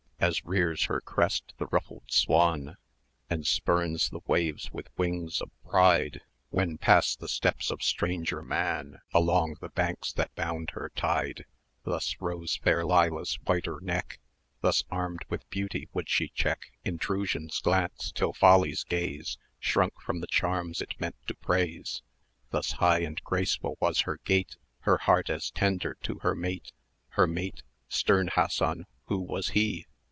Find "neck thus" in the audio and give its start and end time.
13.81-14.83